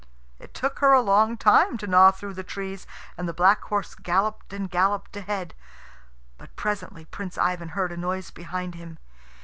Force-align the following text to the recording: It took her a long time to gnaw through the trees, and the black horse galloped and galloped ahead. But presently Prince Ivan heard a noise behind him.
It 0.39 0.55
took 0.55 0.79
her 0.79 0.93
a 0.93 0.99
long 1.01 1.37
time 1.37 1.77
to 1.77 1.85
gnaw 1.85 2.09
through 2.09 2.33
the 2.33 2.41
trees, 2.43 2.87
and 3.19 3.29
the 3.29 3.35
black 3.35 3.61
horse 3.65 3.93
galloped 3.93 4.51
and 4.51 4.67
galloped 4.67 5.15
ahead. 5.15 5.53
But 6.39 6.55
presently 6.55 7.05
Prince 7.05 7.37
Ivan 7.37 7.69
heard 7.77 7.91
a 7.91 7.97
noise 7.97 8.31
behind 8.31 8.73
him. 8.73 8.97